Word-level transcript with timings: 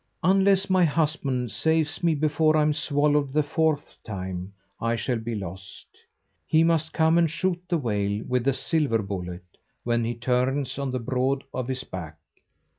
Unless 0.23 0.67
my 0.67 0.83
husband 0.83 1.51
saves 1.51 2.01
me 2.03 2.15
before 2.15 2.57
I'm 2.57 2.73
swallowed 2.73 3.33
the 3.33 3.43
fourth 3.43 3.95
time, 4.03 4.51
I 4.81 4.95
shall 4.95 5.19
be 5.19 5.35
lost. 5.35 5.85
He 6.47 6.63
must 6.63 6.91
come 6.91 7.19
and 7.19 7.29
shoot 7.29 7.61
the 7.69 7.77
whale 7.77 8.23
with 8.27 8.47
a 8.47 8.53
silver 8.53 9.03
bullet 9.03 9.43
when 9.83 10.03
he 10.03 10.15
turns 10.15 10.79
on 10.79 10.89
the 10.89 10.97
broad 10.97 11.43
of 11.53 11.67
his 11.67 11.83
back. 11.83 12.17